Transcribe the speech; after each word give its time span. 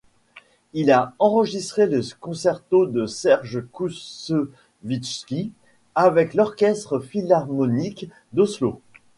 Il 0.73 0.89
a 0.91 1.13
enregistré 1.19 1.85
le 1.85 2.01
concerto 2.19 2.87
de 2.87 3.05
Serge 3.05 3.61
Koussevitzky 3.71 5.51
avec 5.93 6.33
l'orchestre 6.33 6.97
philharmonique 6.97 8.09
d'Oslo. 8.33 8.81